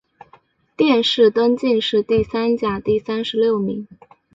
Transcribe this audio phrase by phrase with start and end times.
[0.75, 3.87] 殿试登进士第三甲第三十六名。